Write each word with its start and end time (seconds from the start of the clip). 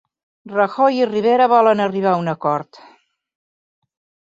Rajoy 0.53 0.97
i 1.01 1.05
Rivera 1.09 1.49
volen 1.51 1.85
arribar 1.85 2.15
a 2.15 2.23
un 2.23 2.33
acord 2.35 2.83